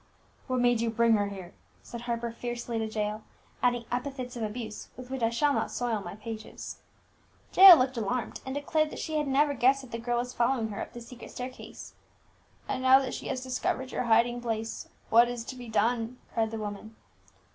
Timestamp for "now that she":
12.81-13.27